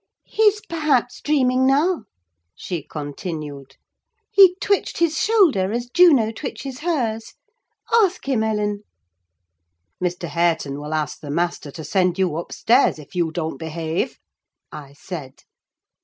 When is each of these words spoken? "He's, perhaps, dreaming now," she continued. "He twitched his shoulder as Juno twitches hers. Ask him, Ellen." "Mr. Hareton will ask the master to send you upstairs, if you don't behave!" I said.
"He's, 0.25 0.61
perhaps, 0.65 1.21
dreaming 1.21 1.67
now," 1.67 2.05
she 2.55 2.81
continued. 2.81 3.75
"He 4.31 4.55
twitched 4.55 4.97
his 4.97 5.15
shoulder 5.15 5.71
as 5.71 5.91
Juno 5.93 6.31
twitches 6.31 6.79
hers. 6.79 7.35
Ask 7.93 8.27
him, 8.27 8.41
Ellen." 8.43 8.81
"Mr. 10.03 10.27
Hareton 10.27 10.79
will 10.81 10.95
ask 10.95 11.19
the 11.19 11.29
master 11.29 11.69
to 11.69 11.83
send 11.83 12.17
you 12.17 12.35
upstairs, 12.37 12.97
if 12.97 13.13
you 13.13 13.29
don't 13.31 13.57
behave!" 13.57 14.17
I 14.71 14.93
said. 14.93 15.43